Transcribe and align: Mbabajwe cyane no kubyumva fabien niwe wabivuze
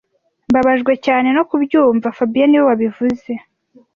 Mbabajwe 0.49 0.93
cyane 1.05 1.29
no 1.37 1.43
kubyumva 1.49 2.15
fabien 2.17 2.47
niwe 2.49 2.65
wabivuze 2.69 3.31